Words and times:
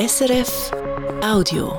SRF 0.00 0.70
Audio. 1.22 1.78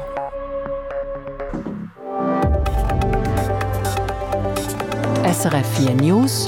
SRF 5.25 5.65
4 5.79 5.95
News 5.95 6.47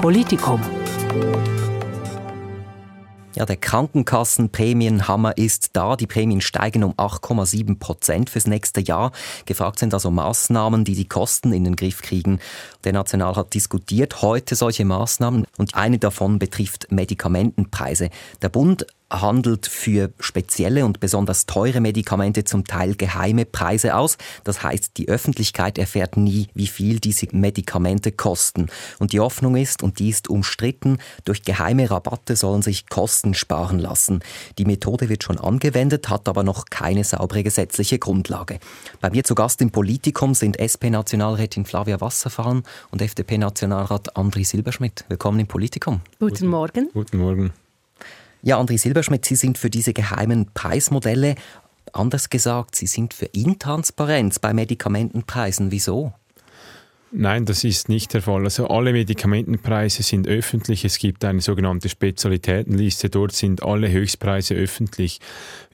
Politikum. 0.00 0.60
Ja, 3.34 3.46
der 3.46 3.56
Krankenkassenprämienhammer 3.56 5.36
ist 5.36 5.70
da. 5.72 5.96
Die 5.96 6.06
Prämien 6.06 6.40
steigen 6.40 6.84
um 6.84 6.92
8,7 6.92 7.80
Prozent 7.80 8.30
fürs 8.30 8.46
nächste 8.46 8.80
Jahr. 8.80 9.10
Gefragt 9.46 9.80
sind 9.80 9.92
also 9.92 10.12
Maßnahmen, 10.12 10.84
die 10.84 10.94
die 10.94 11.08
Kosten 11.08 11.52
in 11.52 11.64
den 11.64 11.74
Griff 11.74 12.00
kriegen. 12.00 12.38
Der 12.84 12.92
Nationalrat 12.92 13.54
diskutiert 13.54 14.22
heute 14.22 14.54
solche 14.54 14.84
Maßnahmen 14.84 15.48
und 15.58 15.74
eine 15.74 15.98
davon 15.98 16.38
betrifft 16.38 16.92
Medikamentenpreise. 16.92 18.10
Der 18.40 18.50
Bund 18.50 18.86
handelt 19.10 19.66
für 19.66 20.12
spezielle 20.20 20.84
und 20.84 21.00
besonders 21.00 21.46
teure 21.46 21.80
Medikamente 21.80 22.44
zum 22.44 22.64
Teil 22.64 22.94
geheime 22.94 23.44
Preise 23.44 23.96
aus. 23.96 24.16
Das 24.44 24.62
heißt, 24.62 24.96
die 24.96 25.08
Öffentlichkeit 25.08 25.78
erfährt 25.78 26.16
nie, 26.16 26.48
wie 26.54 26.66
viel 26.66 27.00
diese 27.00 27.26
Medikamente 27.32 28.12
kosten. 28.12 28.68
Und 28.98 29.12
die 29.12 29.20
Hoffnung 29.20 29.56
ist, 29.56 29.82
und 29.82 29.98
die 29.98 30.08
ist 30.08 30.28
umstritten, 30.28 30.98
durch 31.24 31.42
geheime 31.42 31.90
Rabatte 31.90 32.36
sollen 32.36 32.62
sich 32.62 32.88
Kosten 32.88 33.34
sparen 33.34 33.78
lassen. 33.78 34.20
Die 34.58 34.64
Methode 34.64 35.08
wird 35.08 35.24
schon 35.24 35.38
angewendet, 35.38 36.08
hat 36.08 36.28
aber 36.28 36.42
noch 36.42 36.66
keine 36.70 37.04
saubere 37.04 37.42
gesetzliche 37.42 37.98
Grundlage. 37.98 38.60
Bei 39.00 39.10
mir 39.10 39.24
zu 39.24 39.34
Gast 39.34 39.60
im 39.60 39.70
Politikum 39.70 40.34
sind 40.34 40.58
SP-Nationalrätin 40.58 41.64
Flavia 41.64 42.00
Wasserfallen 42.00 42.62
und 42.90 43.02
FDP-Nationalrat 43.02 44.16
André 44.16 44.46
Silberschmidt. 44.46 45.04
Willkommen 45.08 45.40
im 45.40 45.46
Politikum. 45.46 46.00
Guten 46.18 46.46
Morgen. 46.46 46.90
Guten 46.92 47.18
Morgen. 47.18 47.52
Ja, 48.42 48.58
André 48.58 48.78
Silberschmidt, 48.78 49.24
Sie 49.24 49.36
sind 49.36 49.58
für 49.58 49.70
diese 49.70 49.92
geheimen 49.92 50.50
Preismodelle. 50.54 51.34
Anders 51.92 52.30
gesagt, 52.30 52.74
Sie 52.74 52.86
sind 52.86 53.12
für 53.12 53.26
Intransparenz 53.26 54.38
bei 54.38 54.54
Medikamentenpreisen. 54.54 55.70
Wieso? 55.70 56.14
Nein, 57.12 57.44
das 57.44 57.64
ist 57.64 57.88
nicht 57.88 58.14
der 58.14 58.22
Fall. 58.22 58.44
Also 58.44 58.68
alle 58.68 58.92
Medikamentenpreise 58.92 60.04
sind 60.04 60.28
öffentlich. 60.28 60.84
Es 60.84 60.98
gibt 60.98 61.24
eine 61.24 61.40
sogenannte 61.40 61.88
Spezialitätenliste. 61.88 63.10
Dort 63.10 63.32
sind 63.32 63.64
alle 63.64 63.90
Höchstpreise 63.90 64.54
öffentlich. 64.54 65.18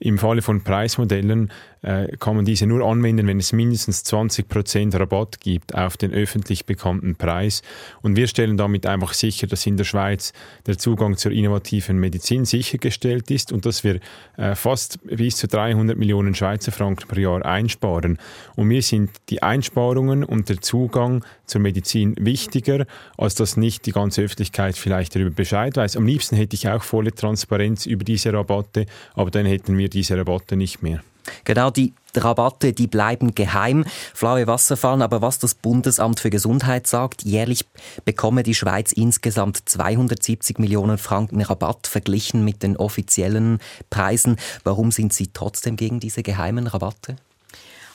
Im 0.00 0.16
Falle 0.16 0.40
von 0.40 0.64
Preismodellen 0.64 1.52
äh, 1.86 2.08
kann 2.18 2.34
man 2.34 2.44
diese 2.44 2.66
nur 2.66 2.84
anwenden, 2.84 3.28
wenn 3.28 3.38
es 3.38 3.52
mindestens 3.52 4.04
20% 4.04 4.98
Rabatt 4.98 5.40
gibt 5.40 5.74
auf 5.74 5.96
den 5.96 6.12
öffentlich 6.12 6.66
bekannten 6.66 7.14
Preis. 7.14 7.62
Und 8.02 8.16
wir 8.16 8.26
stellen 8.26 8.56
damit 8.56 8.86
einfach 8.86 9.12
sicher, 9.12 9.46
dass 9.46 9.64
in 9.66 9.76
der 9.76 9.84
Schweiz 9.84 10.32
der 10.66 10.76
Zugang 10.76 11.16
zur 11.16 11.30
innovativen 11.30 11.98
Medizin 11.98 12.44
sichergestellt 12.44 13.30
ist 13.30 13.52
und 13.52 13.64
dass 13.66 13.84
wir 13.84 14.00
äh, 14.36 14.56
fast 14.56 14.98
bis 15.04 15.36
zu 15.36 15.46
300 15.46 15.96
Millionen 15.96 16.34
Schweizer 16.34 16.72
Franken 16.72 17.06
pro 17.06 17.20
Jahr 17.20 17.46
einsparen. 17.46 18.18
Und 18.56 18.66
mir 18.66 18.82
sind 18.82 19.10
die 19.28 19.44
Einsparungen 19.44 20.24
und 20.24 20.48
der 20.48 20.60
Zugang 20.60 21.24
zur 21.46 21.60
Medizin 21.60 22.16
wichtiger, 22.18 22.86
als 23.16 23.36
dass 23.36 23.56
nicht 23.56 23.86
die 23.86 23.92
ganze 23.92 24.22
Öffentlichkeit 24.22 24.76
vielleicht 24.76 25.14
darüber 25.14 25.30
Bescheid 25.30 25.76
weiß. 25.76 25.96
Am 25.96 26.06
liebsten 26.06 26.34
hätte 26.34 26.56
ich 26.56 26.68
auch 26.68 26.82
volle 26.82 27.14
Transparenz 27.14 27.86
über 27.86 28.02
diese 28.02 28.32
Rabatte, 28.32 28.86
aber 29.14 29.30
dann 29.30 29.46
hätten 29.46 29.78
wir 29.78 29.88
diese 29.88 30.18
Rabatte 30.18 30.56
nicht 30.56 30.82
mehr. 30.82 31.00
Genau, 31.44 31.70
die 31.70 31.92
Rabatte, 32.16 32.72
die 32.72 32.86
bleiben 32.86 33.34
geheim. 33.34 33.84
Flaue 34.14 34.46
Wasserfallen, 34.46 35.02
aber 35.02 35.22
was 35.22 35.38
das 35.38 35.54
Bundesamt 35.54 36.20
für 36.20 36.30
Gesundheit 36.30 36.86
sagt, 36.86 37.22
jährlich 37.24 37.66
bekomme 38.04 38.42
die 38.42 38.54
Schweiz 38.54 38.92
insgesamt 38.92 39.68
270 39.68 40.58
Millionen 40.58 40.98
Franken 40.98 41.42
Rabatt 41.42 41.86
verglichen 41.86 42.44
mit 42.44 42.62
den 42.62 42.76
offiziellen 42.76 43.58
Preisen. 43.90 44.36
Warum 44.64 44.90
sind 44.90 45.12
Sie 45.12 45.28
trotzdem 45.32 45.76
gegen 45.76 46.00
diese 46.00 46.22
geheimen 46.22 46.66
Rabatte? 46.66 47.16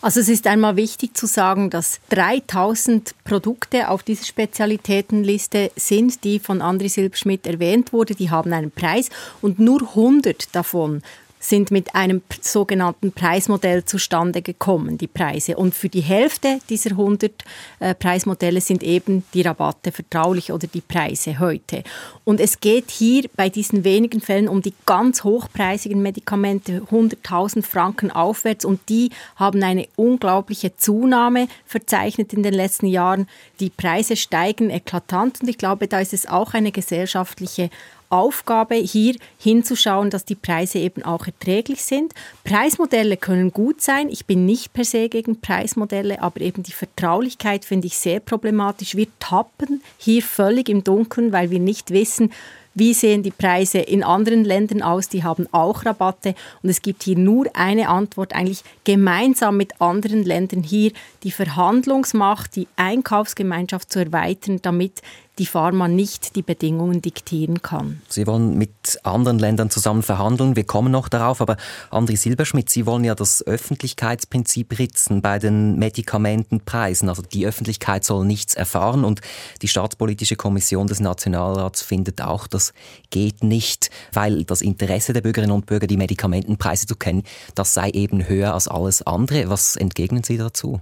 Also 0.03 0.19
es 0.19 0.29
ist 0.29 0.47
einmal 0.47 0.77
wichtig 0.77 1.15
zu 1.15 1.27
sagen, 1.27 1.69
dass 1.69 1.99
3000 2.09 3.13
Produkte 3.23 3.89
auf 3.89 4.01
dieser 4.01 4.25
Spezialitätenliste 4.25 5.71
sind, 5.75 6.23
die 6.23 6.39
von 6.39 6.63
André 6.63 6.89
Silbschmidt 6.89 7.45
erwähnt 7.45 7.93
wurde. 7.93 8.15
Die 8.15 8.31
haben 8.31 8.51
einen 8.51 8.71
Preis 8.71 9.09
und 9.41 9.59
nur 9.59 9.81
100 9.81 10.55
davon 10.55 11.03
sind 11.41 11.71
mit 11.71 11.95
einem 11.95 12.21
sogenannten 12.39 13.11
Preismodell 13.11 13.83
zustande 13.83 14.41
gekommen, 14.43 14.97
die 14.97 15.07
Preise. 15.07 15.57
Und 15.57 15.73
für 15.73 15.89
die 15.89 16.01
Hälfte 16.01 16.59
dieser 16.69 16.91
100 16.91 17.31
äh, 17.79 17.95
Preismodelle 17.95 18.61
sind 18.61 18.83
eben 18.83 19.23
die 19.33 19.41
Rabatte 19.41 19.91
vertraulich 19.91 20.51
oder 20.51 20.67
die 20.67 20.81
Preise 20.81 21.39
heute. 21.39 21.83
Und 22.23 22.39
es 22.39 22.59
geht 22.59 22.91
hier 22.91 23.27
bei 23.35 23.49
diesen 23.49 23.83
wenigen 23.83 24.21
Fällen 24.21 24.47
um 24.47 24.61
die 24.61 24.75
ganz 24.85 25.23
hochpreisigen 25.23 26.01
Medikamente, 26.01 26.83
100.000 26.91 27.63
Franken 27.63 28.11
aufwärts. 28.11 28.63
Und 28.63 28.87
die 28.87 29.09
haben 29.35 29.63
eine 29.63 29.87
unglaubliche 29.95 30.77
Zunahme 30.77 31.47
verzeichnet 31.65 32.33
in 32.33 32.43
den 32.43 32.53
letzten 32.53 32.85
Jahren. 32.85 33.27
Die 33.59 33.71
Preise 33.71 34.15
steigen 34.15 34.69
eklatant 34.69 35.41
und 35.41 35.49
ich 35.49 35.57
glaube, 35.57 35.87
da 35.87 35.99
ist 35.99 36.13
es 36.13 36.27
auch 36.27 36.53
eine 36.53 36.71
gesellschaftliche 36.71 37.71
Aufgabe, 38.11 38.75
hier 38.75 39.15
hinzuschauen, 39.39 40.09
dass 40.09 40.25
die 40.25 40.35
Preise 40.35 40.79
eben 40.79 41.03
auch 41.03 41.25
erträglich 41.25 41.83
sind. 41.83 42.13
Preismodelle 42.43 43.17
können 43.17 43.51
gut 43.51 43.81
sein. 43.81 44.09
Ich 44.09 44.25
bin 44.25 44.45
nicht 44.45 44.73
per 44.73 44.85
se 44.85 45.09
gegen 45.09 45.41
Preismodelle, 45.41 46.21
aber 46.21 46.41
eben 46.41 46.63
die 46.63 46.73
Vertraulichkeit 46.73 47.65
finde 47.65 47.87
ich 47.87 47.97
sehr 47.97 48.19
problematisch. 48.19 48.95
Wir 48.95 49.07
tappen 49.19 49.81
hier 49.97 50.21
völlig 50.21 50.69
im 50.69 50.83
Dunkeln, 50.83 51.31
weil 51.31 51.51
wir 51.51 51.59
nicht 51.59 51.91
wissen, 51.91 52.31
wie 52.73 52.93
sehen 52.93 53.21
die 53.21 53.31
Preise 53.31 53.79
in 53.79 54.01
anderen 54.01 54.45
Ländern 54.45 54.81
aus? 54.81 55.09
Die 55.09 55.23
haben 55.23 55.47
auch 55.51 55.85
Rabatte. 55.85 56.35
Und 56.63 56.69
es 56.69 56.81
gibt 56.81 57.03
hier 57.03 57.17
nur 57.17 57.47
eine 57.53 57.89
Antwort, 57.89 58.33
eigentlich 58.33 58.63
gemeinsam 58.85 59.57
mit 59.57 59.81
anderen 59.81 60.23
Ländern 60.23 60.63
hier 60.63 60.93
die 61.23 61.31
Verhandlungsmacht, 61.31 62.55
die 62.55 62.67
Einkaufsgemeinschaft 62.77 63.91
zu 63.91 63.99
erweitern, 63.99 64.59
damit 64.61 65.01
die 65.39 65.45
Pharma 65.45 65.87
nicht 65.87 66.35
die 66.35 66.41
Bedingungen 66.41 67.01
diktieren 67.01 67.61
kann. 67.61 68.01
Sie 68.09 68.27
wollen 68.27 68.57
mit 68.57 68.99
anderen 69.03 69.39
Ländern 69.39 69.69
zusammen 69.69 70.03
verhandeln. 70.03 70.55
Wir 70.55 70.65
kommen 70.65 70.91
noch 70.91 71.07
darauf. 71.07 71.41
Aber 71.41 71.57
André 71.89 72.17
Silberschmidt, 72.17 72.69
Sie 72.69 72.85
wollen 72.85 73.03
ja 73.03 73.15
das 73.15 73.45
Öffentlichkeitsprinzip 73.45 74.77
ritzen 74.77 75.21
bei 75.21 75.39
den 75.39 75.79
Medikamentenpreisen. 75.79 77.07
Also 77.07 77.21
die 77.21 77.47
Öffentlichkeit 77.47 78.03
soll 78.03 78.25
nichts 78.25 78.55
erfahren 78.55 79.05
und 79.05 79.21
die 79.61 79.67
Staatspolitische 79.67 80.35
Kommission 80.35 80.87
des 80.87 80.99
Nationalrats 80.99 81.81
findet 81.81 82.21
auch, 82.21 82.47
das 82.47 82.73
geht 83.09 83.43
nicht, 83.43 83.89
weil 84.13 84.43
das 84.43 84.61
Interesse 84.61 85.13
der 85.13 85.21
Bürgerinnen 85.21 85.53
und 85.53 85.65
Bürger, 85.65 85.87
die 85.87 85.97
Medikamentenpreise 85.97 86.87
zu 86.87 86.95
kennen, 86.95 87.23
das 87.55 87.73
sei 87.73 87.89
eben 87.91 88.27
höher 88.27 88.53
als 88.53 88.67
alles 88.67 89.01
andere. 89.01 89.49
Was 89.49 89.75
entgegnen 89.75 90.23
Sie 90.23 90.37
dazu? 90.37 90.81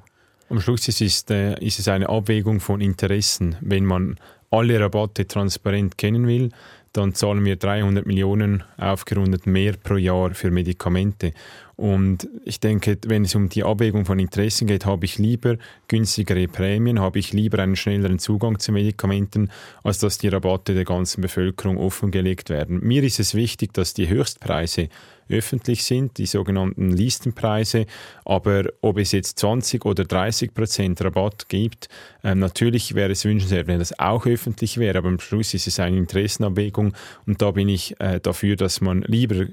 Am 0.49 0.59
Schluss 0.59 0.87
ist 0.87 1.01
es, 1.01 1.25
äh, 1.29 1.63
ist 1.63 1.77
es 1.77 1.87
eine 1.87 2.09
Abwägung 2.09 2.59
von 2.59 2.81
Interessen. 2.81 3.55
Wenn 3.61 3.85
man 3.85 4.17
alle 4.51 4.79
Rabatte 4.79 5.27
transparent 5.27 5.97
kennen 5.97 6.27
will, 6.27 6.49
dann 6.93 7.13
zahlen 7.13 7.45
wir 7.45 7.55
300 7.55 8.05
Millionen 8.05 8.63
aufgerundet 8.77 9.45
mehr 9.45 9.73
pro 9.73 9.95
Jahr 9.95 10.33
für 10.33 10.51
Medikamente. 10.51 11.33
Und 11.79 12.27
ich 12.43 12.59
denke, 12.59 12.97
wenn 13.07 13.23
es 13.23 13.35
um 13.35 13.47
die 13.47 13.63
Abwägung 13.63 14.03
von 14.03 14.19
Interessen 14.19 14.67
geht, 14.67 14.85
habe 14.85 15.05
ich 15.05 15.17
lieber 15.17 15.55
günstigere 15.87 16.49
Prämien, 16.49 16.99
habe 16.99 17.19
ich 17.19 17.31
lieber 17.31 17.59
einen 17.59 17.77
schnelleren 17.77 18.19
Zugang 18.19 18.59
zu 18.59 18.73
Medikamenten, 18.73 19.49
als 19.81 19.99
dass 19.99 20.17
die 20.17 20.27
Rabatte 20.27 20.73
der 20.73 20.83
ganzen 20.83 21.21
Bevölkerung 21.21 21.77
offengelegt 21.77 22.49
werden. 22.49 22.81
Mir 22.83 23.01
ist 23.03 23.21
es 23.21 23.33
wichtig, 23.33 23.73
dass 23.73 23.93
die 23.93 24.09
Höchstpreise 24.09 24.89
öffentlich 25.29 25.83
sind, 25.83 26.17
die 26.17 26.25
sogenannten 26.25 26.91
Listenpreise. 26.91 27.85
Aber 28.25 28.65
ob 28.81 28.97
es 28.97 29.11
jetzt 29.11 29.39
20 29.39 29.85
oder 29.85 30.03
30 30.03 30.53
Prozent 30.53 31.01
Rabatt 31.03 31.47
gibt, 31.49 31.87
äh, 32.23 32.35
natürlich 32.35 32.95
wäre 32.95 33.11
es 33.11 33.23
wünschenswert, 33.25 33.67
wenn 33.67 33.79
das 33.79 33.97
auch 33.99 34.25
öffentlich 34.25 34.77
wäre. 34.77 34.97
Aber 34.97 35.07
am 35.07 35.19
Schluss 35.19 35.53
ist 35.53 35.67
es 35.67 35.79
eine 35.79 35.97
Interessenabwägung 35.97 36.93
und 37.25 37.41
da 37.41 37.51
bin 37.51 37.69
ich 37.69 37.99
äh, 37.99 38.19
dafür, 38.19 38.55
dass 38.55 38.81
man 38.81 39.03
lieber 39.03 39.45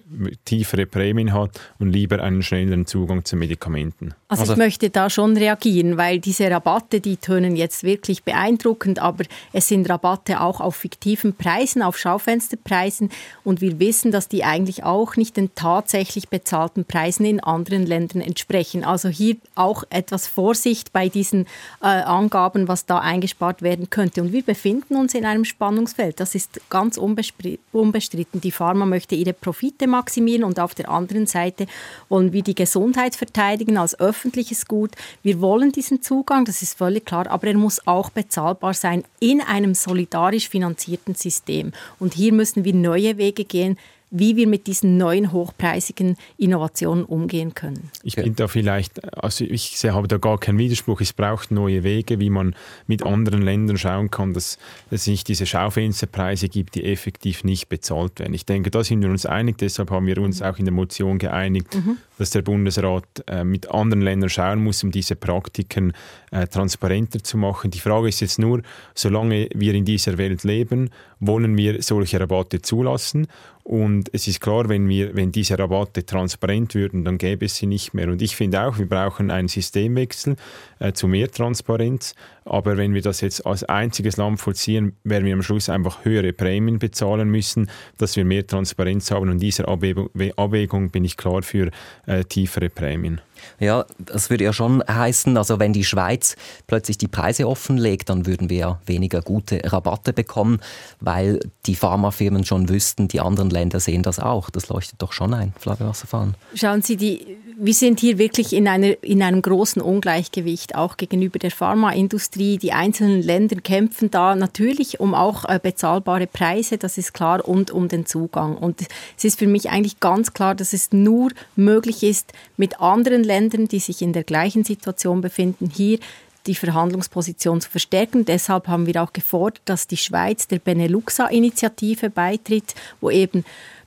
tiefere 0.44 0.86
Prämien 0.86 1.32
hat 1.32 1.60
und 1.78 1.91
lieber 1.91 2.16
einen 2.21 2.42
schnelleren 2.42 2.86
Zugang 2.86 3.24
zu 3.24 3.36
Medikamenten. 3.36 4.15
Also, 4.28 4.42
also 4.42 4.53
ich 4.54 4.59
möchte 4.59 4.91
da 4.91 5.09
schon 5.09 5.36
reagieren, 5.36 5.97
weil 5.97 6.18
diese 6.18 6.51
Rabatte, 6.51 7.01
die 7.01 7.16
tönen 7.16 7.54
jetzt 7.54 7.84
wirklich 7.84 8.24
beeindruckend, 8.24 8.98
aber 8.98 9.24
es 9.53 9.68
sind 9.68 9.89
Rabatte 9.89 10.41
auch 10.41 10.60
auf 10.60 10.77
fiktiven 10.77 11.34
Preisen, 11.34 11.83
auf 11.83 11.97
Schaufensterpreisen 11.97 13.10
und 13.45 13.60
wir 13.60 13.78
wissen, 13.78 14.10
dass 14.10 14.28
die 14.28 14.42
eigentlich 14.42 14.83
auch 14.83 15.16
nicht 15.16 15.36
den 15.36 15.54
tatsächlich 15.54 16.28
bezahlten 16.28 16.84
Preisen 16.84 17.24
in 17.24 17.41
anderen 17.41 17.86
Ländern 17.86 18.21
entsprechen. 18.21 18.84
Also 18.84 19.09
hier 19.09 19.36
auch 19.54 19.84
etwas 19.91 20.27
Vorsicht 20.27 20.92
bei 20.92 21.09
diesen 21.09 21.47
äh, 21.80 21.86
Angaben, 21.86 22.68
was 22.68 22.86
da 22.86 22.98
eingespart 22.98 23.63
werden 23.63 23.91
könnte. 23.91 24.22
Und 24.22 24.33
wir 24.33 24.42
befinden 24.42 24.97
uns 24.97 25.15
in 25.15 25.24
einem 25.24 25.45
Spannungsfeld. 25.45 26.21
Das 26.21 26.34
ist 26.34 26.60
ganz 26.68 26.98
unbestritten. 26.98 28.41
Die 28.41 28.53
Pharma 28.53 28.86
möchte 28.86 29.15
ihre 29.15 29.33
Profite 29.33 29.86
maximieren 29.86 30.45
und 30.45 30.59
auf 30.59 30.74
der 30.74 30.91
anderen 30.91 31.27
Seite 31.27 31.66
wollen 32.08 32.32
wir 32.32 32.42
die 32.42 32.54
Gesundheit 32.54 33.16
verteidigen 33.16 33.76
als 33.76 33.98
öffentliches 33.98 34.66
Gut. 34.66 34.92
Wir 35.22 35.41
wollen 35.41 35.72
diesen 35.72 36.03
Zugang, 36.03 36.44
das 36.44 36.62
ist 36.62 36.78
völlig 36.78 37.04
klar, 37.04 37.28
aber 37.30 37.48
er 37.48 37.56
muss 37.56 37.86
auch 37.86 38.10
bezahlbar 38.10 38.74
sein 38.74 39.04
in 39.20 39.41
einem 39.41 39.74
solidarisch 39.74 40.48
finanzierten 40.48 41.14
System. 41.14 41.72
Und 41.98 42.14
hier 42.14 42.32
müssen 42.32 42.64
wir 42.64 42.74
neue 42.74 43.18
Wege 43.18 43.44
gehen, 43.44 43.78
wie 44.10 44.36
wir 44.36 44.47
mit 44.47 44.66
diesen 44.66 44.97
neuen 44.98 45.32
hochpreisigen 45.32 46.16
Innovationen 46.38 47.04
umgehen 47.04 47.54
können. 47.54 47.91
Ich 48.04 48.14
bin 48.14 48.36
da 48.36 48.47
vielleicht, 48.47 49.03
also 49.22 49.44
ich 49.44 49.84
habe 49.84 50.06
da 50.06 50.18
gar 50.18 50.38
keinen 50.38 50.58
Widerspruch. 50.58 51.00
Es 51.00 51.12
braucht 51.12 51.50
neue 51.50 51.82
Wege, 51.82 52.20
wie 52.20 52.30
man 52.30 52.54
mit 52.86 53.03
anderen 53.03 53.42
Ländern 53.42 53.76
schauen 53.76 54.10
kann, 54.10 54.32
dass 54.32 54.58
es 54.91 55.06
nicht 55.06 55.26
diese 55.26 55.44
Schaufensterpreise 55.44 56.48
gibt, 56.48 56.76
die 56.76 56.84
effektiv 56.84 57.42
nicht 57.42 57.68
bezahlt 57.68 58.20
werden. 58.20 58.34
Ich 58.34 58.47
denke, 58.47 58.70
da 58.70 58.84
sind 58.84 59.03
wir 59.03 59.10
uns 59.10 59.26
einig. 59.26 59.58
Deshalb 59.58 59.91
haben 59.91 60.06
wir 60.06 60.18
uns 60.18 60.41
auch 60.41 60.58
in 60.58 60.66
der 60.66 60.74
Motion 60.74 61.18
geeinigt, 61.18 61.74
mhm. 61.74 61.97
dass 62.18 62.30
der 62.30 62.42
Bundesrat 62.42 63.04
äh, 63.26 63.42
mit 63.42 63.70
anderen 63.70 64.03
Ländern 64.03 64.30
schauen 64.30 64.62
muss, 64.62 64.84
um 64.84 64.92
diese 64.92 65.16
Praktiken 65.16 65.92
äh, 66.30 66.47
transparenter 66.47 67.22
zu 67.22 67.38
machen. 67.38 67.72
Die 67.72 67.80
Frage 67.80 68.08
ist 68.08 68.20
jetzt 68.20 68.38
nur, 68.38 68.62
solange 68.94 69.48
wir 69.54 69.74
in 69.74 69.84
dieser 69.84 70.16
Welt 70.16 70.44
leben, 70.44 70.91
wollen 71.18 71.56
wir 71.56 71.82
solche 71.82 72.20
Rabatte 72.20 72.62
zulassen? 72.62 73.26
Und 73.66 74.10
es 74.13 74.28
ist 74.28 74.41
klar, 74.41 74.68
wenn, 74.68 74.89
wir, 74.89 75.16
wenn 75.16 75.33
diese 75.33 75.59
Rabatte 75.59 76.07
transparent 76.07 76.77
würden, 76.77 77.04
dann 77.04 77.18
gäbe 77.18 77.47
es 77.47 77.57
sie 77.57 77.66
nicht 77.66 77.95
mehr. 77.95 78.09
Und 78.09 78.22
ich 78.22 78.36
finde 78.36 78.63
auch, 78.63 78.78
wir 78.78 78.89
brauchen 78.89 79.28
einen 79.28 79.48
Systemwechsel 79.48 80.36
äh, 80.78 80.92
zu 80.92 81.09
mehr 81.09 81.28
Transparenz. 81.28 82.15
Aber 82.45 82.77
wenn 82.77 82.95
wir 82.95 83.03
das 83.03 83.22
jetzt 83.22 83.45
als 83.45 83.65
einziges 83.65 84.18
Land 84.18 84.39
vollziehen, 84.39 84.95
werden 85.03 85.24
wir 85.24 85.34
am 85.34 85.42
Schluss 85.42 85.68
einfach 85.68 86.04
höhere 86.04 86.33
Prämien 86.33 86.78
bezahlen 86.78 87.28
müssen, 87.28 87.68
dass 87.98 88.15
wir 88.15 88.24
mehr 88.24 88.47
Transparenz 88.47 89.10
haben. 89.10 89.30
Und 89.30 89.41
dieser 89.41 89.66
Abwägung, 89.66 90.10
Abwägung 90.36 90.91
bin 90.91 91.04
ich 91.04 91.16
klar 91.16 91.42
für 91.42 91.72
äh, 92.07 92.22
tiefere 92.22 92.71
Prämien. 92.71 93.21
Ja, 93.59 93.84
das 93.98 94.30
würde 94.30 94.44
ja 94.44 94.53
schon 94.53 94.83
heißen, 94.86 95.36
also 95.36 95.59
wenn 95.59 95.72
die 95.72 95.84
Schweiz 95.84 96.36
plötzlich 96.66 96.98
die 96.98 97.09
Preise 97.09 97.48
offenlegt, 97.48 98.09
dann 98.09 98.27
würden 98.27 98.50
wir 98.50 98.59
ja 98.59 98.80
weniger 98.86 99.22
gute 99.22 99.60
Rabatte 99.65 100.12
bekommen, 100.12 100.60
weil 101.00 101.41
die 101.66 101.74
Pharmafirmen 101.74 102.44
schon 102.44 102.68
wüssten, 102.68 103.09
die 103.09 103.21
anderen 103.21 103.50
Länder 103.50 103.80
sehen 103.80 104.03
das 104.03 104.18
auch. 104.18 104.50
Das 104.50 104.68
leuchtet 104.68 105.03
doch 105.03 105.12
schon 105.12 105.34
ein, 105.34 105.53
Wasserfahren. 105.65 106.34
Schauen 106.54 106.83
Sie, 106.83 106.97
die, 106.97 107.38
wir 107.59 107.74
sind 107.74 108.00
hier 108.00 108.18
wirklich 108.18 108.53
in, 108.53 108.68
einer, 108.68 109.03
in 109.03 109.22
einem 109.22 109.42
großen 109.42 109.80
Ungleichgewicht, 109.80 110.74
auch 110.74 110.97
gegenüber 110.97 111.39
der 111.39 111.50
Pharmaindustrie. 111.50 112.59
Die 112.59 112.72
einzelnen 112.72 113.22
Länder 113.22 113.56
kämpfen 113.56 114.10
da 114.10 114.34
natürlich 114.34 115.00
um 115.00 115.15
auch 115.15 115.44
äh, 115.44 115.59
bezahlbare 115.62 116.27
Preise, 116.27 116.78
das 116.78 116.98
ist 116.98 117.15
klar, 117.15 117.47
und 117.47 117.71
um 117.71 117.89
den 117.89 118.06
Zugang. 118.06 118.56
Und 118.56 118.82
es 119.16 119.24
ist 119.24 119.39
für 119.39 119.47
mich 119.47 119.71
eigentlich 119.71 120.00
ganz 120.00 120.32
klar, 120.32 120.54
dass 120.54 120.72
es 120.72 120.92
nur 120.92 121.30
möglich 121.56 122.03
ist, 122.03 122.32
mit 122.56 122.80
anderen 122.80 123.24
Ländern, 123.27 123.69
die 123.69 123.81
sich 123.81 124.03
in 124.03 124.13
der 124.13 124.25
gleichen 124.25 124.65
Situation 124.65 125.21
befinden, 125.21 125.71
hier 125.75 125.99
die 126.47 126.55
Verhandlungsposition 126.55 127.61
zu 127.61 127.71
verstärken. 127.71 128.25
Deshalb 128.25 128.69
haben 128.69 128.87
wir 128.87 129.03
auch 129.03 129.13
gefordert, 129.13 129.63
dass 129.65 129.87
die 129.87 129.97
Schweiz 129.97 130.47
der 130.47 130.61
Beneluxa-Initiative 130.61 132.11
beitritt, 132.11 132.75
wo 133.01 133.11
eben 133.11 133.45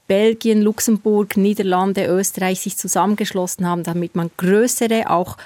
Belgien, 0.08 0.62
Luxemburg, 0.62 1.38
Niederlande, 1.38 2.06
Österreich 2.06 2.60
sich 2.62 2.78
zusammengeschlossen 2.78 3.68
haben, 3.68 3.84
damit 3.84 4.16
man 4.16 4.32
größere 4.38 5.10
auch 5.10 5.38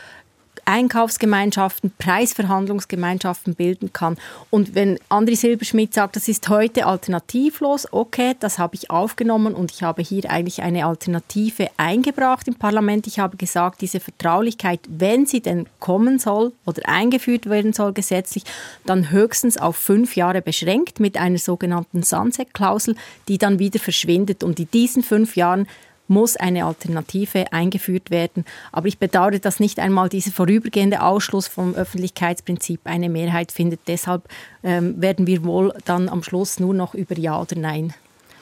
Einkaufsgemeinschaften, 0.66 1.92
Preisverhandlungsgemeinschaften 1.98 3.56
bilden 3.56 3.94
kann. 3.94 4.18
Und 4.50 4.76
wenn 4.76 5.00
Andri 5.10 5.36
Silberschmidt 5.36 5.94
sagt, 5.94 6.16
das 6.16 6.28
ist 6.28 6.48
heute 6.50 6.86
alternativlos, 6.86 7.88
okay, 7.92 8.36
das 8.40 8.60
habe 8.60 8.76
ich 8.76 8.90
aufgenommen 8.90 9.54
und 9.56 9.72
ich 9.72 9.84
habe 9.84 10.02
hier 10.02 10.30
eigentlich 10.30 10.62
eine 10.62 10.86
Alternative 10.86 11.70
eingebracht 11.78 12.48
im 12.48 12.56
Parlament. 12.56 13.08
Ich 13.08 13.20
habe 13.20 13.38
gesagt, 13.38 13.82
diese 13.82 14.00
Vertraulichkeit, 14.00 14.80
wenn 14.88 15.26
sie 15.26 15.42
denn 15.42 15.68
kommen 15.80 16.20
soll 16.20 16.54
oder 16.66 16.88
eingeführt 16.88 17.50
werden 17.50 17.74
soll 17.74 17.94
gesetzlich, 17.94 18.44
dann 18.86 19.12
höchstens 19.12 19.58
auf 19.58 19.76
fünf 19.76 20.16
Jahre 20.16 20.42
beschränkt 20.42 21.00
mit 21.00 21.18
einer 21.18 21.38
sogenannten 21.38 22.04
Sunset-Klausel, 22.04 22.96
die 23.28 23.38
dann 23.38 23.60
wieder 23.60 23.80
verschwindet. 23.80 24.44
Und 24.44 24.60
in 24.60 24.70
diesen 24.72 25.04
fünf 25.04 25.36
Jahren 25.36 25.68
muss 26.08 26.36
eine 26.36 26.66
Alternative 26.66 27.52
eingeführt 27.52 28.12
werden. 28.12 28.46
Aber 28.72 28.88
ich 28.88 29.00
bedauere, 29.00 29.40
dass 29.40 29.60
nicht 29.60 29.80
einmal 29.80 30.10
dieser 30.10 30.32
vorübergehende 30.32 31.02
Ausschluss 31.02 31.48
vom 31.48 31.76
Öffentlichkeitsprinzip 31.76 32.82
eine 32.86 33.10
Mehrheit 33.10 33.52
findet. 33.52 33.82
Deshalb 33.88 34.28
ähm, 34.64 35.02
werden 35.02 35.28
wir 35.28 35.44
wohl 35.44 35.74
dann 35.86 36.10
am 36.10 36.24
Schluss 36.24 36.60
nur 36.60 36.74
noch 36.74 36.94
über 36.94 37.18
Ja 37.18 37.42
oder 37.42 37.58
Nein 37.58 37.94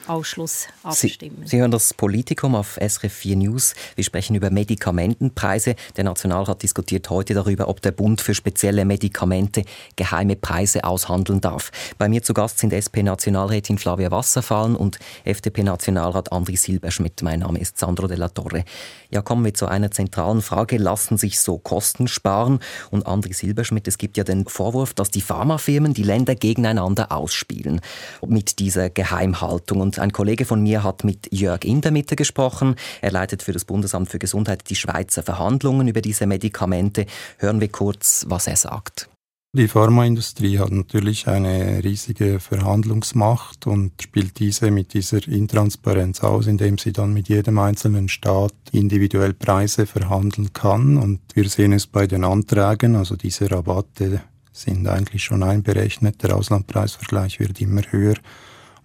Ausschluss 0.06 0.66
abstimmen. 0.82 1.42
Sie, 1.42 1.50
Sie, 1.50 1.60
hören 1.60 1.70
das 1.70 1.94
Politikum 1.94 2.54
auf 2.54 2.78
SRF 2.80 3.12
4 3.12 3.36
News. 3.36 3.74
Wir 3.94 4.04
sprechen 4.04 4.34
über 4.34 4.50
Medikamentenpreise. 4.50 5.76
Der 5.96 6.04
Nationalrat 6.04 6.62
diskutiert 6.62 7.10
heute 7.10 7.34
darüber, 7.34 7.68
ob 7.68 7.82
der 7.82 7.92
Bund 7.92 8.20
für 8.20 8.34
spezielle 8.34 8.84
Medikamente 8.84 9.64
geheime 9.96 10.36
Preise 10.36 10.84
aushandeln 10.84 11.40
darf. 11.40 11.70
Bei 11.98 12.08
mir 12.08 12.22
zu 12.22 12.34
Gast 12.34 12.58
sind 12.58 12.72
SP-Nationalrätin 12.72 13.78
Flavia 13.78 14.10
Wasserfallen 14.10 14.76
und 14.76 14.98
FDP-Nationalrat 15.24 16.32
Andri 16.32 16.56
Silberschmidt. 16.56 17.22
Mein 17.22 17.40
Name 17.40 17.58
ist 17.58 17.78
Sandro 17.78 18.06
Della 18.06 18.28
Torre. 18.28 18.64
Ja, 19.10 19.22
kommen 19.22 19.44
wir 19.44 19.54
zu 19.54 19.66
einer 19.66 19.90
zentralen 19.90 20.42
Frage. 20.42 20.78
Lassen 20.78 21.18
sich 21.18 21.38
so 21.38 21.58
Kosten 21.58 22.08
sparen? 22.08 22.60
Und 22.90 23.06
Andri 23.06 23.32
Silberschmidt, 23.32 23.86
es 23.86 23.98
gibt 23.98 24.16
ja 24.16 24.24
den 24.24 24.46
Vorwurf, 24.46 24.94
dass 24.94 25.10
die 25.10 25.20
Pharmafirmen 25.20 25.94
die 25.94 26.02
Länder 26.02 26.34
gegeneinander 26.34 27.12
ausspielen 27.12 27.80
mit 28.26 28.58
dieser 28.58 28.90
Geheimhaltung. 28.90 29.80
Und 29.80 29.91
und 29.92 29.98
ein 29.98 30.12
Kollege 30.12 30.46
von 30.46 30.62
mir 30.62 30.82
hat 30.82 31.04
mit 31.04 31.28
Jörg 31.32 31.64
Indermitte 31.64 32.16
gesprochen. 32.16 32.76
Er 33.02 33.10
leitet 33.10 33.42
für 33.42 33.52
das 33.52 33.66
Bundesamt 33.66 34.08
für 34.08 34.18
Gesundheit 34.18 34.70
die 34.70 34.74
Schweizer 34.74 35.22
Verhandlungen 35.22 35.86
über 35.86 36.00
diese 36.00 36.26
Medikamente. 36.26 37.04
Hören 37.38 37.60
wir 37.60 37.68
kurz, 37.68 38.24
was 38.28 38.46
er 38.46 38.56
sagt. 38.56 39.10
Die 39.54 39.68
Pharmaindustrie 39.68 40.58
hat 40.58 40.70
natürlich 40.70 41.28
eine 41.28 41.84
riesige 41.84 42.40
Verhandlungsmacht 42.40 43.66
und 43.66 43.92
spielt 44.00 44.38
diese 44.38 44.70
mit 44.70 44.94
dieser 44.94 45.28
Intransparenz 45.28 46.20
aus, 46.20 46.46
indem 46.46 46.78
sie 46.78 46.94
dann 46.94 47.12
mit 47.12 47.28
jedem 47.28 47.58
einzelnen 47.58 48.08
Staat 48.08 48.54
individuell 48.72 49.34
Preise 49.34 49.84
verhandeln 49.84 50.54
kann. 50.54 50.96
Und 50.96 51.20
wir 51.34 51.46
sehen 51.50 51.74
es 51.74 51.86
bei 51.86 52.06
den 52.06 52.24
Anträgen, 52.24 52.96
also 52.96 53.14
diese 53.14 53.50
Rabatte 53.50 54.22
sind 54.52 54.88
eigentlich 54.88 55.24
schon 55.24 55.42
einberechnet. 55.42 56.22
Der 56.22 56.34
Auslandpreisvergleich 56.34 57.38
wird 57.38 57.60
immer 57.60 57.82
höher. 57.90 58.16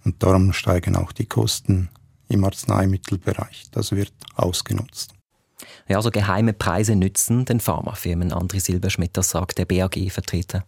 Und 0.04 0.24
darum 0.24 0.54
steigen 0.54 0.96
auch 0.96 1.12
die 1.12 1.26
Kosten 1.26 1.90
im 2.30 2.44
Arzneimittelbereich. 2.44 3.66
Das 3.72 3.92
wird 3.92 4.14
ausgenutzt. 4.36 5.14
Ja, 5.88 5.98
also 5.98 6.12
geheime 6.12 6.54
Preise 6.54 6.96
nützen 6.96 7.46
den 7.46 7.60
Pharmafirmen. 7.60 8.32
André 8.32 8.60
Silberschmidt, 8.60 9.16
das 9.18 9.30
sagt 9.30 9.58
der 9.58 9.66
BAG-Vertreter. 9.66 10.66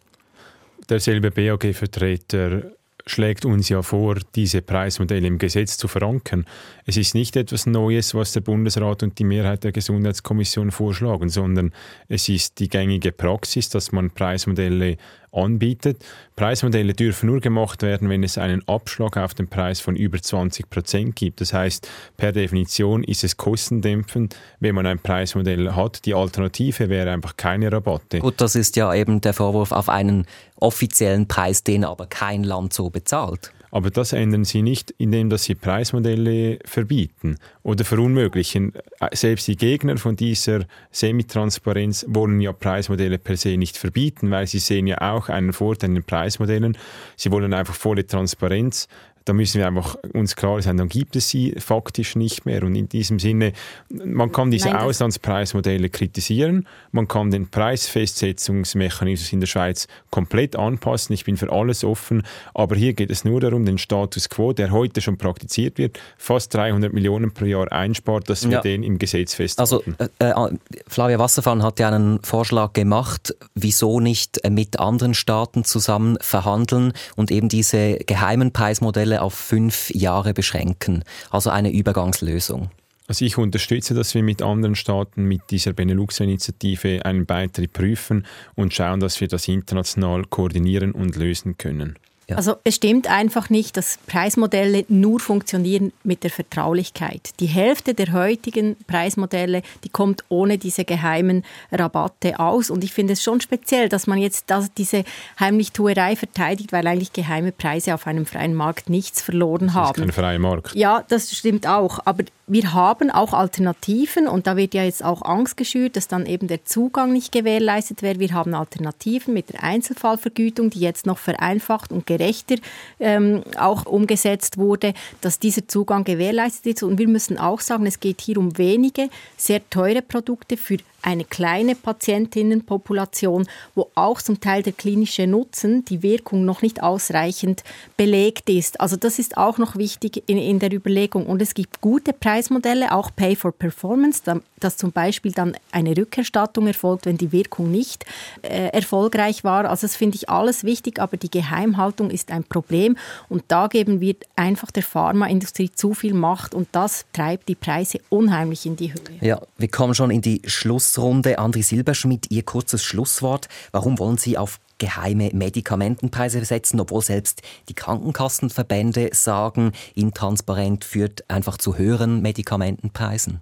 Derselbe 0.89 1.31
BAG-Vertreter 1.31 2.71
schlägt 3.05 3.45
uns 3.45 3.69
ja 3.69 3.81
vor, 3.81 4.17
diese 4.35 4.61
Preismodelle 4.61 5.27
im 5.27 5.37
Gesetz 5.37 5.77
zu 5.77 5.87
verankern. 5.87 6.45
Es 6.85 6.97
ist 6.97 7.15
nicht 7.15 7.35
etwas 7.35 7.65
Neues, 7.65 8.13
was 8.13 8.33
der 8.33 8.41
Bundesrat 8.41 9.03
und 9.03 9.17
die 9.19 9.23
Mehrheit 9.23 9.63
der 9.63 9.71
Gesundheitskommission 9.71 10.71
vorschlagen, 10.71 11.29
sondern 11.29 11.73
es 12.07 12.29
ist 12.29 12.59
die 12.59 12.69
gängige 12.69 13.11
Praxis, 13.11 13.69
dass 13.69 13.91
man 13.91 14.11
Preismodelle 14.11 14.97
anbietet. 15.31 16.03
Preismodelle 16.35 16.93
dürfen 16.93 17.27
nur 17.27 17.39
gemacht 17.39 17.81
werden, 17.81 18.09
wenn 18.09 18.23
es 18.23 18.37
einen 18.37 18.67
Abschlag 18.67 19.17
auf 19.17 19.33
den 19.33 19.47
Preis 19.47 19.79
von 19.79 19.95
über 19.95 20.21
20 20.21 20.69
Prozent 20.69 21.15
gibt. 21.15 21.41
Das 21.41 21.53
heißt, 21.53 21.87
per 22.17 22.31
Definition 22.31 23.03
ist 23.03 23.23
es 23.23 23.37
kostendämpfend, 23.37 24.35
wenn 24.59 24.75
man 24.75 24.85
ein 24.85 24.99
Preismodell 24.99 25.73
hat. 25.73 26.05
Die 26.05 26.13
Alternative 26.13 26.89
wäre 26.89 27.11
einfach 27.11 27.37
keine 27.37 27.71
Rabatte. 27.71 28.19
Gut, 28.19 28.35
das 28.37 28.55
ist 28.55 28.75
ja 28.75 28.93
eben 28.93 29.21
der 29.21 29.33
Vorwurf 29.33 29.71
auf 29.71 29.89
einen 29.89 30.25
offiziellen 30.55 31.27
Preis, 31.27 31.63
den 31.63 31.83
aber 31.83 32.07
kein 32.07 32.43
Land 32.43 32.73
so 32.73 32.89
bezahlt. 32.89 33.51
Aber 33.71 33.89
das 33.89 34.13
ändern 34.13 34.45
sie 34.45 34.61
nicht, 34.61 34.91
indem 34.97 35.29
dass 35.29 35.43
sie 35.43 35.55
Preismodelle 35.55 36.59
verbieten 36.65 37.37
oder 37.63 37.85
verunmöglichen. 37.85 38.73
Selbst 39.13 39.47
die 39.47 39.55
Gegner 39.55 39.97
von 39.97 40.15
dieser 40.15 40.65
Semitransparenz 40.91 42.05
wollen 42.07 42.41
ja 42.41 42.53
Preismodelle 42.53 43.19
per 43.19 43.37
se 43.37 43.57
nicht 43.57 43.77
verbieten, 43.77 44.31
weil 44.31 44.47
sie 44.47 44.59
sehen 44.59 44.87
ja 44.87 44.97
auch 45.13 45.29
einen 45.29 45.53
Vorteil 45.53 45.89
in 45.89 45.95
den 45.95 46.03
Preismodellen. 46.03 46.77
Sie 47.15 47.31
wollen 47.31 47.53
einfach 47.53 47.75
volle 47.75 48.05
Transparenz 48.05 48.87
da 49.29 49.33
müssen 49.33 49.59
wir 49.59 49.67
einfach 49.67 49.95
uns 50.15 50.35
klar 50.35 50.59
sein, 50.59 50.77
dann 50.77 50.89
gibt 50.89 51.15
es 51.15 51.29
sie 51.29 51.53
faktisch 51.59 52.15
nicht 52.15 52.47
mehr. 52.47 52.63
Und 52.63 52.73
in 52.73 52.89
diesem 52.89 53.19
Sinne, 53.19 53.53
man 53.89 54.31
kann 54.31 54.49
diese 54.49 54.69
Nein, 54.69 54.77
Auslandspreismodelle 54.77 55.89
kritisieren, 55.89 56.67
man 56.91 57.07
kann 57.07 57.29
den 57.29 57.47
Preisfestsetzungsmechanismus 57.47 59.31
in 59.31 59.39
der 59.39 59.45
Schweiz 59.45 59.87
komplett 60.09 60.55
anpassen. 60.55 61.13
Ich 61.13 61.25
bin 61.25 61.37
für 61.37 61.51
alles 61.51 61.83
offen, 61.83 62.23
aber 62.55 62.75
hier 62.75 62.93
geht 62.93 63.11
es 63.11 63.23
nur 63.23 63.39
darum, 63.39 63.65
den 63.65 63.77
Status 63.77 64.29
quo, 64.29 64.51
der 64.51 64.71
heute 64.71 64.99
schon 64.99 65.19
praktiziert 65.19 65.77
wird, 65.77 65.99
fast 66.17 66.55
300 66.55 66.91
Millionen 66.91 67.31
pro 67.31 67.45
Jahr 67.45 67.71
einspart, 67.71 68.31
dass 68.31 68.45
wir 68.45 68.53
ja. 68.53 68.61
den 68.61 68.81
im 68.81 68.97
Gesetz 68.97 69.35
festhalten. 69.35 69.95
Also 69.99 70.07
äh, 70.17 70.29
äh, 70.31 70.57
Flavia 70.87 71.19
Wasserfallen 71.19 71.61
hat 71.61 71.79
ja 71.79 71.89
einen 71.89 72.19
Vorschlag 72.23 72.73
gemacht, 72.73 73.35
wieso 73.53 73.99
nicht 73.99 74.39
mit 74.49 74.79
anderen 74.79 75.13
Staaten 75.13 75.65
zusammen 75.65 76.17
verhandeln 76.19 76.93
und 77.15 77.29
eben 77.29 77.47
diese 77.47 77.97
geheimen 77.97 78.51
Preismodelle 78.53 79.18
auf 79.19 79.33
fünf 79.33 79.89
Jahre 79.91 80.33
beschränken. 80.33 81.03
Also 81.29 81.49
eine 81.49 81.71
Übergangslösung. 81.71 82.69
Also 83.07 83.25
ich 83.25 83.39
unterstütze, 83.39 83.95
dass 83.95 84.13
wir 84.13 84.21
mit 84.21 84.43
anderen 84.43 84.75
Staaten 84.75 85.23
mit 85.23 85.41
dieser 85.49 85.73
Benelux-Initiative 85.73 87.05
einen 87.05 87.25
Beitritt 87.25 87.73
prüfen 87.73 88.27
und 88.53 88.71
schauen, 88.71 88.99
dass 88.99 89.19
wir 89.19 89.27
das 89.27 89.47
international 89.47 90.25
koordinieren 90.25 90.91
und 90.91 91.15
lösen 91.15 91.57
können. 91.57 91.97
Ja. 92.29 92.35
Also 92.35 92.55
es 92.63 92.75
stimmt 92.75 93.09
einfach 93.09 93.49
nicht, 93.49 93.75
dass 93.75 93.97
Preismodelle 94.05 94.85
nur 94.87 95.19
funktionieren 95.19 95.91
mit 96.03 96.23
der 96.23 96.29
Vertraulichkeit. 96.29 97.31
Die 97.39 97.47
Hälfte 97.47 97.95
der 97.95 98.13
heutigen 98.13 98.75
Preismodelle, 98.85 99.63
die 99.83 99.89
kommt 99.89 100.23
ohne 100.29 100.59
diese 100.59 100.85
geheimen 100.85 101.43
Rabatte 101.71 102.39
aus. 102.39 102.69
Und 102.69 102.83
ich 102.83 102.93
finde 102.93 103.13
es 103.13 103.23
schon 103.23 103.41
speziell, 103.41 103.89
dass 103.89 104.05
man 104.05 104.19
jetzt 104.19 104.45
das, 104.47 104.71
diese 104.73 105.03
Heimlichtuerei 105.39 106.15
verteidigt, 106.15 106.71
weil 106.71 106.85
eigentlich 106.85 107.13
geheime 107.13 107.51
Preise 107.51 107.95
auf 107.95 108.05
einem 108.05 108.27
freien 108.27 108.53
Markt 108.53 108.89
nichts 108.89 109.21
verloren 109.21 109.73
haben. 109.73 109.87
Das 109.87 109.97
ist 109.97 110.15
kein 110.15 110.23
freier 110.23 110.39
Markt. 110.39 110.75
Ja, 110.75 111.03
das 111.07 111.31
stimmt 111.31 111.65
auch. 111.65 111.99
Aber 112.05 112.23
wir 112.49 112.73
haben 112.73 113.11
auch 113.11 113.33
Alternativen 113.33 114.27
und 114.27 114.47
da 114.47 114.57
wird 114.57 114.73
ja 114.73 114.83
jetzt 114.83 115.05
auch 115.05 115.21
Angst 115.21 115.55
geschürt, 115.55 115.95
dass 115.95 116.07
dann 116.07 116.25
eben 116.25 116.47
der 116.47 116.65
Zugang 116.65 117.13
nicht 117.13 117.31
gewährleistet 117.31 118.01
wäre. 118.01 118.19
Wir 118.19 118.33
haben 118.33 118.55
Alternativen 118.55 119.35
mit 119.35 119.53
der 119.53 119.63
Einzelfallvergütung, 119.63 120.71
die 120.71 120.79
jetzt 120.79 121.05
noch 121.05 121.19
vereinfacht 121.19 121.91
und 121.91 122.07
gerechter 122.07 122.55
ähm, 122.99 123.43
auch 123.55 123.85
umgesetzt 123.85 124.57
wurde, 124.57 124.95
dass 125.21 125.37
dieser 125.37 125.67
Zugang 125.67 126.03
gewährleistet 126.03 126.65
ist. 126.65 126.83
Und 126.83 126.97
wir 126.97 127.07
müssen 127.07 127.37
auch 127.37 127.59
sagen, 127.59 127.85
es 127.85 127.99
geht 127.99 128.19
hier 128.19 128.39
um 128.39 128.57
wenige 128.57 129.09
sehr 129.37 129.61
teure 129.69 130.01
Produkte 130.01 130.57
für 130.57 130.77
eine 131.01 131.23
kleine 131.23 131.75
Patientinnenpopulation, 131.75 133.47
wo 133.75 133.89
auch 133.95 134.21
zum 134.21 134.39
Teil 134.39 134.63
der 134.63 134.73
klinische 134.73 135.27
Nutzen, 135.27 135.85
die 135.85 136.03
Wirkung 136.03 136.45
noch 136.45 136.61
nicht 136.61 136.81
ausreichend 136.83 137.63
belegt 137.97 138.49
ist. 138.49 138.79
Also 138.81 138.95
das 138.95 139.19
ist 139.19 139.37
auch 139.37 139.57
noch 139.57 139.75
wichtig 139.75 140.23
in, 140.27 140.37
in 140.37 140.59
der 140.59 140.73
Überlegung. 140.73 141.25
Und 141.25 141.41
es 141.41 141.53
gibt 141.53 141.81
gute 141.81 142.13
Preismodelle, 142.13 142.91
auch 142.91 143.11
Pay 143.15 143.35
for 143.35 143.51
Performance, 143.51 144.21
dass 144.59 144.77
zum 144.77 144.91
Beispiel 144.91 145.31
dann 145.31 145.55
eine 145.71 145.95
Rückerstattung 145.95 146.67
erfolgt, 146.67 147.05
wenn 147.05 147.17
die 147.17 147.31
Wirkung 147.31 147.71
nicht 147.71 148.05
äh, 148.41 148.67
erfolgreich 148.69 149.43
war. 149.43 149.69
Also 149.69 149.87
das 149.87 149.95
finde 149.95 150.15
ich 150.15 150.29
alles 150.29 150.63
wichtig, 150.63 150.99
aber 150.99 151.17
die 151.17 151.31
Geheimhaltung 151.31 152.09
ist 152.09 152.31
ein 152.31 152.43
Problem 152.43 152.97
und 153.29 153.43
da 153.47 153.67
geben 153.67 154.01
wir 154.01 154.15
einfach 154.35 154.71
der 154.71 154.83
Pharmaindustrie 154.83 155.71
zu 155.71 155.93
viel 155.93 156.13
Macht 156.13 156.53
und 156.53 156.67
das 156.71 157.05
treibt 157.13 157.47
die 157.47 157.55
Preise 157.55 157.99
unheimlich 158.09 158.65
in 158.65 158.75
die 158.75 158.93
Höhe. 158.93 158.99
Ja, 159.21 159.41
wir 159.57 159.67
kommen 159.67 159.93
schon 159.93 160.11
in 160.11 160.21
die 160.21 160.41
Schlussrunde. 160.89 161.37
André 161.39 161.63
Silberschmidt, 161.63 162.31
Ihr 162.31 162.43
kurzes 162.43 162.83
Schlusswort. 162.83 163.47
Warum 163.71 163.99
wollen 163.99 164.17
Sie 164.17 164.37
auf 164.37 164.59
geheime 164.79 165.29
Medikamentenpreise 165.33 166.43
setzen, 166.43 166.79
obwohl 166.79 167.03
selbst 167.03 167.43
die 167.67 167.75
Krankenkassenverbände 167.75 169.09
sagen, 169.13 169.73
intransparent 169.93 170.85
führt 170.85 171.29
einfach 171.29 171.57
zu 171.57 171.77
höheren 171.77 172.21
Medikamentenpreisen? 172.21 173.41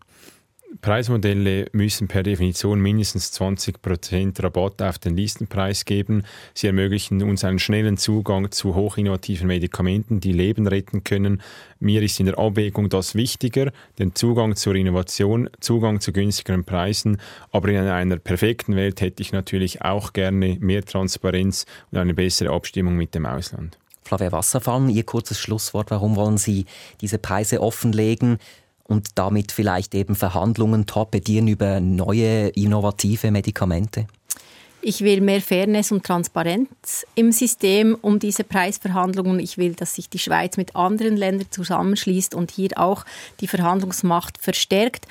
Preismodelle 0.82 1.68
müssen 1.72 2.08
per 2.08 2.24
Definition 2.24 2.80
mindestens 2.80 3.32
20% 3.34 4.44
Rabatt 4.44 4.82
auf 4.82 5.00
den 5.00 5.16
Listenpreis 5.16 5.86
geben. 5.86 6.24
Sie 6.54 6.68
ermöglichen 6.68 7.24
uns 7.24 7.44
einen 7.44 7.60
schnellen 7.60 7.98
Zugang 7.98 8.52
zu 8.52 8.76
hochinnovativen 8.76 9.48
Medikamenten, 9.48 10.20
die 10.20 10.34
Leben 10.34 10.68
retten 10.68 11.04
können. 11.04 11.42
Mir 11.80 12.04
ist 12.04 12.20
in 12.20 12.26
der 12.28 12.38
Abwägung 12.38 12.90
das 12.90 13.16
wichtiger, 13.16 13.72
den 13.98 14.14
Zugang 14.14 14.56
zur 14.56 14.76
Innovation, 14.76 15.50
Zugang 15.60 16.00
zu 16.02 16.12
günstigeren 16.12 16.64
Preisen. 16.64 17.18
Aber 17.52 17.70
in 17.70 17.78
einer 17.78 18.18
perfekten 18.18 18.76
Welt 18.76 19.02
hätte 19.02 19.22
ich 19.24 19.32
natürlich 19.32 19.82
auch 19.82 20.14
gerne 20.14 20.58
mehr 20.60 20.84
Transparenz 20.84 21.66
und 21.92 21.98
eine 21.98 22.14
bessere 22.14 22.54
Abstimmung 22.54 22.96
mit 22.96 23.16
dem 23.16 23.26
Ausland. 23.26 23.78
Flavia 24.04 24.32
Wasserfallen, 24.32 24.90
Ihr 24.90 25.04
kurzes 25.04 25.40
Schlusswort. 25.40 25.92
Warum 25.92 26.16
wollen 26.16 26.38
Sie 26.38 26.66
diese 27.02 27.18
Preise 27.18 27.62
offenlegen? 27.62 28.38
Und 28.88 29.10
damit 29.16 29.52
vielleicht 29.52 29.94
eben 29.96 30.16
Verhandlungen 30.16 30.86
torpedieren 30.86 31.48
über 31.48 31.80
neue 31.80 32.50
innovative 32.50 33.32
Medikamente? 33.32 34.08
Ich 34.82 35.02
will 35.02 35.22
mehr 35.22 35.42
Fairness 35.42 35.92
und 35.92 36.06
Transparenz 36.06 37.06
im 37.16 37.32
System 37.32 37.98
um 38.02 38.20
diese 38.20 38.44
Preisverhandlungen. 38.44 39.40
Ich 39.40 39.58
will, 39.58 39.74
dass 39.74 39.96
sich 39.96 40.10
die 40.10 40.20
Schweiz 40.20 40.56
mit 40.56 40.76
anderen 40.76 41.18
Ländern 41.18 41.48
zusammenschließt 41.50 42.36
und 42.36 42.52
hier 42.52 42.70
auch 42.76 43.04
die 43.42 43.48
Verhandlungsmacht 43.48 44.38
verstärkt. 44.38 45.06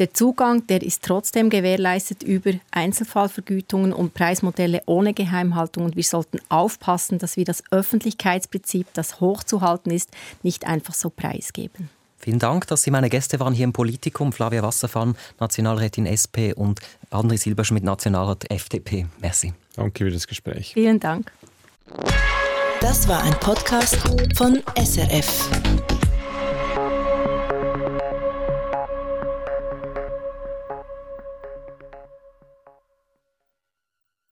Der 0.00 0.14
Zugang, 0.14 0.66
der 0.66 0.82
ist 0.82 1.04
trotzdem 1.04 1.50
gewährleistet 1.50 2.22
über 2.22 2.52
Einzelfallvergütungen 2.70 3.92
und 3.92 4.14
Preismodelle 4.14 4.82
ohne 4.86 5.12
Geheimhaltung. 5.12 5.84
Und 5.84 5.94
wir 5.94 6.02
sollten 6.02 6.40
aufpassen, 6.48 7.18
dass 7.18 7.36
wir 7.36 7.44
das 7.44 7.62
Öffentlichkeitsprinzip, 7.70 8.86
das 8.94 9.20
hochzuhalten 9.20 9.92
ist, 9.92 10.08
nicht 10.42 10.66
einfach 10.66 10.94
so 10.94 11.10
preisgeben. 11.10 11.90
Vielen 12.20 12.38
Dank, 12.38 12.66
dass 12.66 12.82
Sie 12.82 12.90
meine 12.90 13.08
Gäste 13.08 13.40
waren 13.40 13.54
hier 13.54 13.64
im 13.64 13.72
Politikum. 13.72 14.32
Flavia 14.32 14.62
Wasserfahn, 14.62 15.16
Nationalrätin 15.38 16.04
SP 16.04 16.52
und 16.54 16.80
André 17.10 17.38
Silberschmidt, 17.38 17.82
Nationalrat 17.82 18.50
FDP. 18.50 19.06
Merci. 19.20 19.54
Danke 19.74 20.04
für 20.04 20.10
das 20.10 20.26
Gespräch. 20.26 20.72
Vielen 20.74 21.00
Dank. 21.00 21.32
Das 22.80 23.08
war 23.08 23.22
ein 23.22 23.34
Podcast 23.40 23.96
von 24.36 24.62
SRF. 24.76 25.99